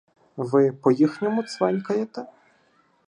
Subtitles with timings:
[0.37, 2.25] —Ви по-їх- ньому цвенькаєте.